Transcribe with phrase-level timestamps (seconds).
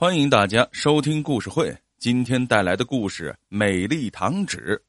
[0.00, 1.76] 欢迎大家收听故事会。
[1.98, 4.80] 今天带来的故事《美丽糖纸》。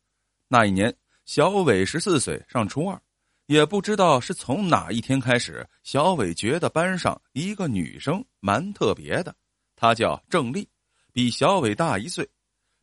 [0.48, 3.02] 那一年，小伟十四岁，上初二。
[3.48, 9.36] 也不知道是从哪一天开始，小伟觉得班上一个女生蛮特别的。
[9.76, 10.70] 她叫郑丽，
[11.12, 12.30] 比小伟大一岁。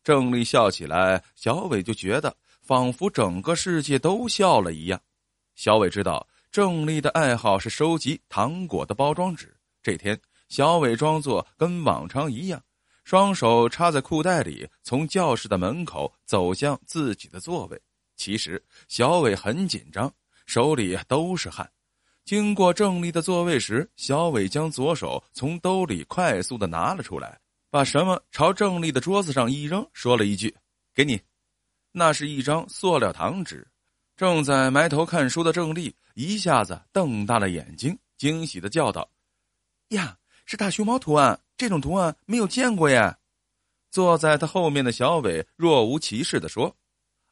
[0.03, 5.01] 郑丽笑起来，小伟就觉得仿佛整个世界都笑了一样。
[5.55, 9.55] 小伟知道郑丽的爱好是收集糖果的包装纸。
[9.81, 12.62] 这天，小伟装作跟往常一样，
[13.05, 17.80] 双手插在裤袋里，从教室的门口走向自己的座位。
[18.16, 20.12] 其实，小伟很紧张。
[20.47, 21.69] 手里都是汗，
[22.25, 27.37] 经过郑丽的座位时，小伟将左手从兜里快速的拿了出来，
[27.69, 30.56] 把什么朝郑丽的桌子上一扔，说了一句
[30.95, 31.20] ：“给你。”
[31.91, 33.67] 那是一张塑料糖纸。
[34.17, 39.11] 正在埋头看书的郑丽一下子瞪大了眼睛，惊喜的叫道
[39.91, 41.38] ：“呀，是大熊猫图案！
[41.59, 43.18] 这种图案没有见过呀！”
[43.92, 46.75] 坐在他后面的小伟若无其事的说：“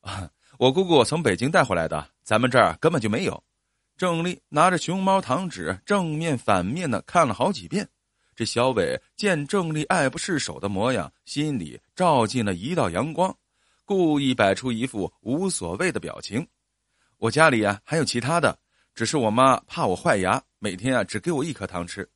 [0.03, 3.43] 啊。”我姑姑从北京带回来的，咱们这儿根本就没有。
[3.97, 7.89] 郑丽拿着熊猫糖纸，正面反面的看了好几遍。
[8.37, 13.37] 这小伟见郑丽爱不释手的模样，心里照进了一道阳光，
[13.85, 16.47] 故意摆出一副无所谓的表情。
[17.19, 18.57] 我家里呀还有其他的，
[18.95, 22.09] 只是我妈怕我坏牙，每天啊只给我一颗糖吃。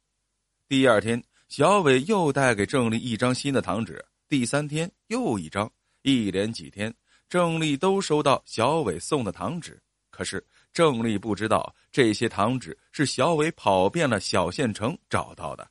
[0.69, 6.95] 第二天，小伟又带给郑丽一张新的糖纸，第三天又一张，一连几天。
[7.27, 9.81] 郑丽都收到小伟送的糖纸，
[10.11, 15.67] 可是郑丽不知道这些糖纸是小伟跑遍了小县城找到的。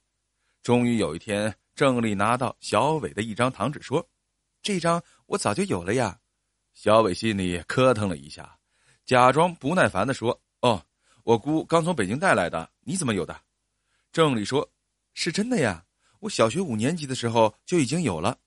[0.63, 4.03] 终于有一天，郑丽拿到小伟的一张糖纸，说
[4.63, 6.17] ：“这张我早就有了呀。”
[6.73, 8.57] 小伟心里磕腾了一下，
[9.05, 10.83] 假装不耐烦的说：“哦，
[11.23, 13.39] 我姑刚从北京带来的，你怎么有的？”
[14.11, 14.67] 郑丽说
[15.19, 15.83] ：“是真的呀，
[16.19, 18.37] 我小学五年级的时候就已经有了。”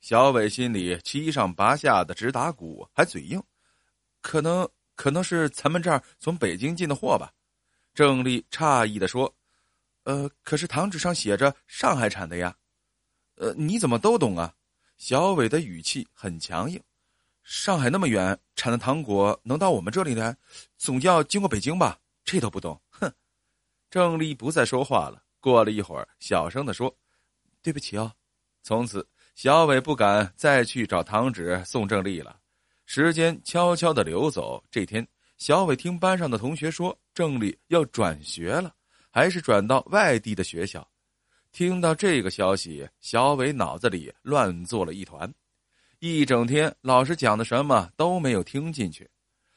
[0.00, 3.42] 小伟心里七上八下的直打鼓，还嘴硬，
[4.22, 4.66] 可能
[4.96, 7.30] 可能是咱们这儿从北京进的货吧。
[7.92, 9.30] 郑丽诧异的说
[10.04, 12.56] ：“呃，可是糖纸上写着上海产的呀。”
[13.36, 14.54] 呃，你怎么都懂啊？
[14.96, 16.82] 小伟的语气很强硬。
[17.42, 20.34] 上海那么远，产的糖果能到我们这里来，
[20.78, 21.98] 总要经过北京吧？
[22.24, 22.80] 这都不懂？
[22.88, 23.12] 哼！
[23.90, 25.22] 郑丽不再说话了。
[25.44, 26.96] 过了一会儿，小声的说
[27.62, 28.10] ：“对不起哦。”
[28.64, 29.06] 从此。
[29.34, 32.38] 小伟不敢再去找糖纸送郑丽了。
[32.86, 34.62] 时间悄悄的流走。
[34.70, 35.04] 这天，
[35.38, 38.72] 小伟听班上的同学说，郑丽要转学了，
[39.10, 40.88] 还是转到外地的学校。
[41.50, 45.28] 听到这个消息，小伟脑子里乱作了一团。
[45.98, 49.10] 一整天，老师讲的什么都没有听进去。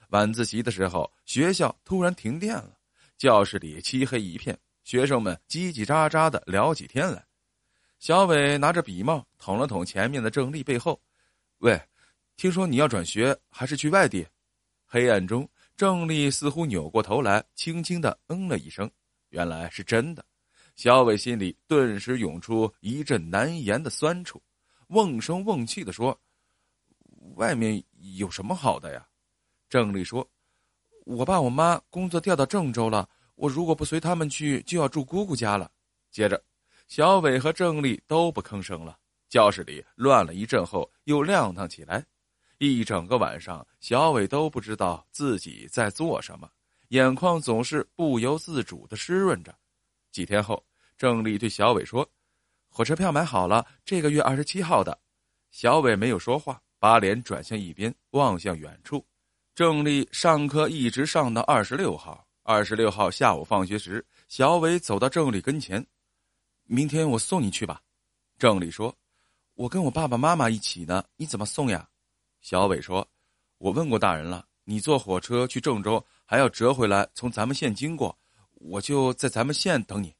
[0.09, 2.73] 晚自习的时候，学校突然停电了，
[3.15, 7.21] 教室里漆黑一片，学生们叽叽喳喳的聊起天来。
[7.99, 10.97] 小伟拿着笔帽捅了捅前面的郑丽背后，
[11.57, 11.77] 喂，
[12.37, 14.25] 听说你要转学还是去外地？
[14.85, 15.45] 黑暗中，
[15.75, 18.89] 郑丽似乎扭过头来，轻轻的嗯了一声，
[19.27, 20.23] 原来是真的。
[20.77, 24.41] 小伟心里顿时涌出一阵难言的酸楚，
[24.87, 26.17] 瓮声瓮气的说
[27.35, 27.83] ：“外面
[28.15, 29.05] 有什么好的呀？”
[29.67, 30.25] 郑丽说
[31.03, 35.71] ：“我爸我妈工作调到郑州了，我如果不随他们去，就要住姑姑家了。”
[36.11, 36.43] 接着。
[36.87, 38.97] 小伟和郑丽都不吭声了。
[39.27, 42.05] 教室里乱了一阵后，又亮堂起来。
[42.59, 46.49] 一整个晚上，小伟都不知道自己在做什么，
[46.87, 49.53] 眼眶总是不由自主的湿润着。
[50.13, 50.65] 几天后，
[50.97, 52.09] 郑丽对小伟说
[52.71, 54.97] ：“火车票买好了，这个月二十七号的。”
[55.51, 59.05] 小伟没有说话，把脸转向一边，望向远处。
[59.53, 62.26] 郑丽上课一直上到二十六号。
[62.49, 65.85] 二十六号下午放学时，小伟走到郑丽跟前。
[66.63, 67.81] 明天我送你去吧，
[68.39, 68.95] 郑丽说
[69.55, 71.89] ：“我跟我爸爸妈妈一起呢，你怎么送呀？”
[72.39, 73.05] 小伟说
[73.59, 78.17] ：“我问过大人了，你坐火车去郑州还要折回来，从咱们县经过，
[78.53, 80.15] 我就在咱们县等你。”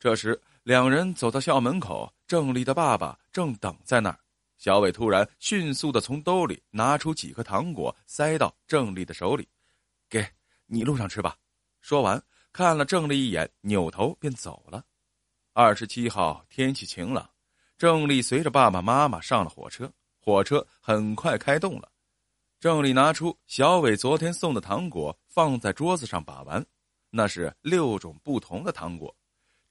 [0.00, 4.18] 这时，两人走到校门口，郑丽的爸爸正等在那儿。
[4.58, 9.48] 小伟突然迅速的从兜里拿出几颗糖果，塞到郑丽的手里
[10.10, 10.26] ：“给
[10.66, 11.36] 你路上吃吧。”
[11.82, 14.82] 说完，看了郑丽一眼，扭头便走了。
[15.52, 17.28] 二十七号天气晴朗，
[17.76, 19.92] 郑丽随着爸爸妈妈上了火车。
[20.20, 21.90] 火车很快开动了，
[22.60, 26.64] 郑丽拿出小伟昨天送的糖果，放在桌子上把玩。
[27.10, 29.12] 那是六种不同的糖果。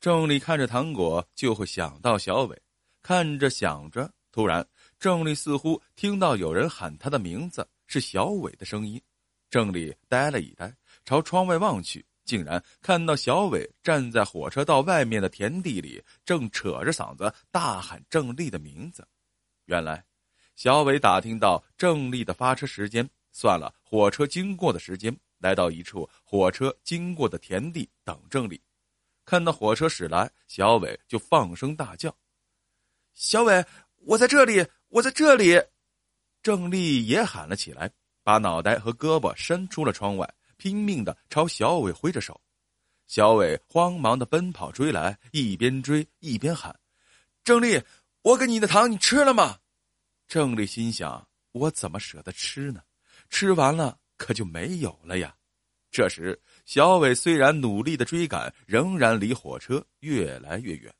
[0.02, 2.62] 郑丽看着糖果，就会想到小伟。
[3.02, 4.68] 看着想着，突然，
[5.00, 9.02] 郑丽似乎听到有人喊她的名字，是小伟的声音。
[9.52, 10.74] 郑丽呆了一呆，
[11.06, 12.04] 朝窗外望去。
[12.24, 19.06] 竟然看到小伟站在火车道外面的田地里，正扯着嗓子大喊郑丽的名字。
[19.66, 20.02] 原来，
[20.56, 28.62] 小伟打听到郑丽的发车时间，算了火车经过的时间，来到一处火车经过的田地等郑丽。
[29.26, 32.16] 看到火车驶来，小伟就放声大叫
[33.14, 33.66] ：“小伟，
[34.06, 35.62] 我在这里，我在这里！”
[36.42, 37.92] 郑丽也喊了起来，
[38.24, 40.34] 把脑袋和胳膊伸出了窗外。
[40.58, 42.40] 拼命的朝小伟挥着手，
[43.08, 46.80] 小伟慌忙的奔跑追来，一边追一边喊
[47.44, 47.82] ：“郑丽，
[48.22, 49.58] 我给你的糖你吃了吗？”
[50.30, 52.82] 郑丽心想：“我怎么舍得吃呢？
[53.32, 55.36] 吃完了可就没有了呀。”
[55.90, 60.94] 这时，小伟虽然努力的追赶，仍然离火车越来越远。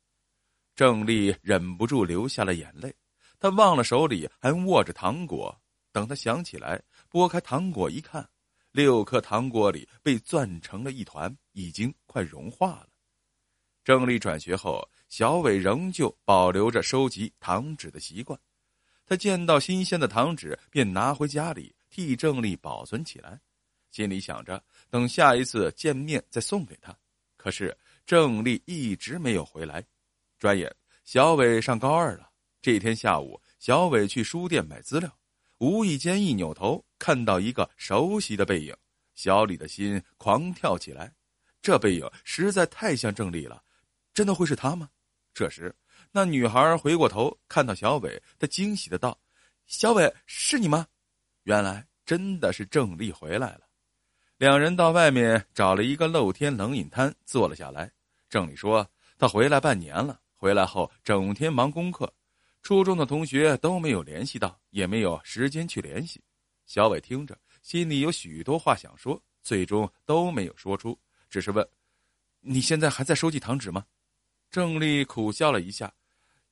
[0.76, 2.92] 郑丽忍不住流下了眼泪，
[3.40, 5.61] 他忘了手里还握着糖果。
[5.92, 8.28] 等他想起来，拨开糖果一看。
[8.72, 12.88] 六颗糖果里被攥成了一团，已经快融化了。
[13.84, 18.40] 郑丽转学后，小伟仍旧保留着收集糖纸的习惯。
[19.06, 23.38] 他见到新鲜的糖纸，便拿回家里替郑丽保存起来，
[23.92, 26.98] 心里想着等下一次见面再送给他。
[27.36, 29.84] 可是郑丽一直没有回来。
[30.40, 30.74] 转眼，
[31.04, 32.32] 小伟上高二了。
[32.62, 35.14] 这天下午，小伟去书店买资料。
[35.62, 38.76] 无意间一扭头，看到一个熟悉的背影，
[39.14, 41.14] 小李的心狂跳起来。
[41.62, 43.62] 这背影实在太像郑丽了，
[44.12, 44.90] 真的会是他吗？
[45.36, 45.76] 这时，
[46.12, 49.16] 那女孩回过头，看到小伟，她惊喜的道
[49.68, 50.88] ：“小伟，是你吗？”
[51.46, 53.62] 原来真的是郑丽回来了。
[54.38, 57.92] 两人到外面找了一个露天冷饮摊坐了下来。
[58.32, 62.12] 郑丽说：“她回来半年了，回来后整天忙功课。”
[62.62, 66.22] 初中的同学都没有联系到，也没有时间去联系。
[66.66, 70.98] 小伟听着，心里有许多话想说，最终都没有说出，
[71.30, 71.68] 只是问
[72.40, 73.86] ：“你现在还在收集糖纸吗？”
[74.52, 75.92] 郑丽苦笑了一下：“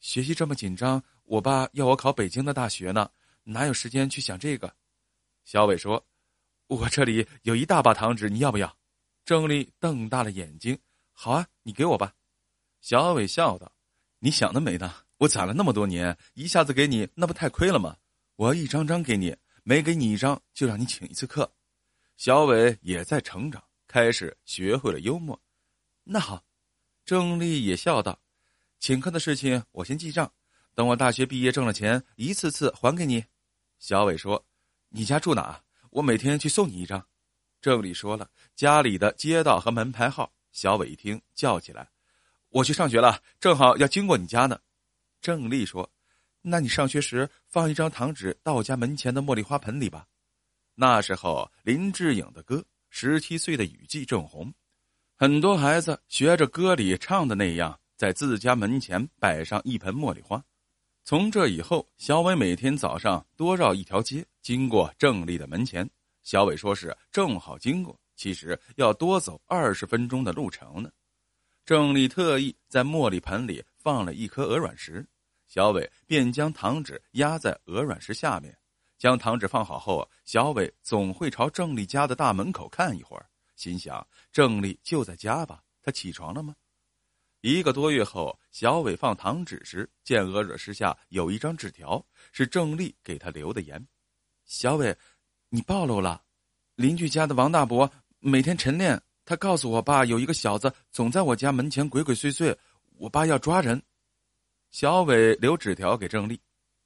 [0.02, 3.10] 学习这么紧张，我爸要我考北京的大学呢，
[3.44, 4.74] 哪有时间去想这个？”
[5.46, 6.04] 小伟说
[6.68, 8.78] ：“我这里有一大把糖纸，你要不要？”
[9.24, 10.78] 郑丽瞪大了眼睛
[11.14, 12.14] ：“好啊，你给我吧。”
[12.82, 13.72] 小伟笑道
[14.20, 17.98] ：“你想得美呢。”我攒了那么多年，一下子给你，那不太亏了吗？
[18.38, 21.52] 我要一张张给你，每给你一张就让你请一次客。
[22.16, 25.38] 小伟也在成长，开始学会了幽默。
[26.06, 26.42] 那好，
[27.04, 28.18] 郑丽也笑道
[28.80, 30.32] ：“请客的事情我先记账，
[30.74, 33.22] 等我大学毕业挣了钱，一次次还给你。”
[33.78, 34.46] 小伟说
[34.88, 35.62] ：“你家住哪？
[35.90, 37.06] 我每天去送你一张。”
[37.62, 40.32] 郑丽说了家里的街道和门牌号。
[40.54, 41.90] 小伟一听，叫起来
[42.52, 44.58] ：“我去上学了，正好要经过你家呢。”
[45.22, 45.90] 郑丽说
[46.42, 50.08] ：“那你上学时放一张糖纸到我家门前的茉莉花盆里吧。”
[50.76, 52.56] 那时候林志颖的歌
[52.90, 54.54] 《十七岁的雨季》正红，
[55.18, 60.42] 很多孩子学着歌里唱的那样，在自家门前摆上一盆茉莉花。
[61.04, 65.90] 从这以后，小伟每天早上多绕一条街，经过郑丽的门前。
[66.24, 70.90] 小伟说是正好经过，其实要多走二十分钟的路程呢。
[71.66, 73.62] 郑丽特意在茉莉盆里。
[73.90, 75.04] 放了一颗鹅卵石，
[75.48, 78.56] 小伟便将糖纸压在鹅卵石下面。
[79.00, 83.26] 将糖纸放好后，小伟总会朝郑丽家的大门口看一会儿，
[83.56, 85.64] 心想：郑丽就在家吧？
[85.82, 86.56] 他起床了吗？
[87.42, 93.84] 一个多月后，小伟放糖纸时，见鹅卵石下有一张纸条，是郑丽给他留的言
[94.46, 94.96] ：“小伟，
[95.50, 96.22] 你暴露了。
[96.76, 102.56] 邻居家的王大伯每天晨练，他告诉我爸，有一个小子总在我家门前鬼鬼祟祟。”
[103.00, 103.82] 我爸要抓人，
[104.72, 106.38] 小伟留纸条给郑丽，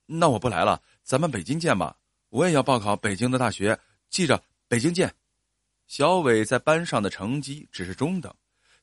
[0.05, 1.97] 那我不来了，咱们北京见吧。
[2.29, 3.77] 我也要报考北京的大学，
[4.11, 5.11] 记着，北京见。
[5.87, 8.31] 小伟在班上的成绩只是中等，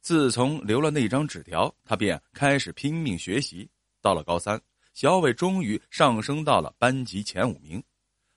[0.00, 3.70] 自从留了那张纸条，他便开始拼命学习。
[4.02, 4.60] 到了高三，
[4.92, 7.80] 小伟终于上升到了班级前五名。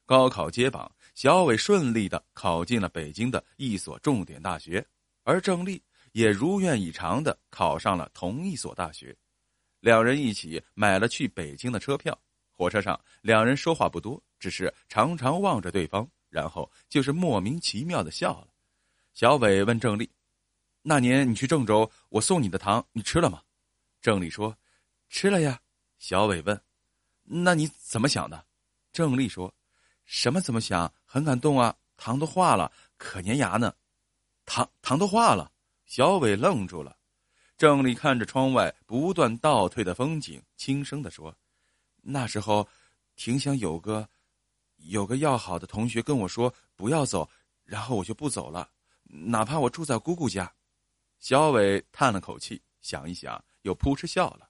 [0.05, 4.85] 高考揭榜，小伟顺利的考进了北京的一所重点大学，
[5.23, 5.81] 而郑丽。
[6.13, 9.15] 也如愿以偿的考上了同一所大学，
[9.81, 12.17] 两人一起买了去北京的车票。
[12.55, 18.47] 火车上，两人说话不多，只是常常望着对方，然后就是莫名其妙的笑了。
[19.13, 20.09] 小伟问郑丽
[20.83, 23.41] ：“那年你去郑州，我送你的糖，你吃了吗？”
[24.01, 24.55] 郑丽说
[25.09, 25.59] ：“吃了呀。”
[25.97, 26.61] 小伟问
[27.23, 28.45] ：“那你怎么想的？”
[28.93, 29.53] 郑丽说
[30.05, 30.93] ：“什么怎么想？
[31.05, 33.73] 很感动啊，糖都化了，可粘牙呢。
[34.45, 35.51] 糖糖都化了。”
[35.95, 36.97] 小伟愣住了。
[37.55, 41.37] 郑丽看着窗外不断倒退的风景轻声的说
[42.01, 42.67] 那时候
[43.15, 44.09] 挺想有个
[44.77, 47.29] 有个要好的同学跟我说不要走
[47.63, 48.67] 然后我就不走了
[49.03, 50.51] 哪怕我住在姑姑家。
[51.19, 54.49] 小伟叹了口气想一想又扑哧笑了。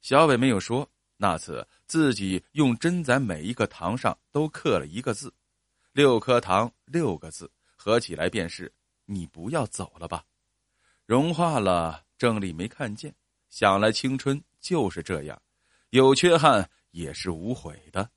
[0.00, 0.84] 小伟没有说
[1.16, 5.32] 那次自己用针在每一个糖上都刻了一个字
[5.92, 8.72] 六颗糖六个字合起来便是
[9.04, 10.24] 你不要走了吧。
[11.10, 13.12] 融化了郑丽没看见
[13.48, 15.42] 想来青春就是这样
[15.88, 18.08] 有缺憾也是无悔的。